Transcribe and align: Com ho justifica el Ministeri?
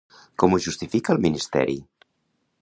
Com 0.43 0.55
ho 0.55 0.59
justifica 0.67 1.15
el 1.17 1.21
Ministeri? 1.27 1.77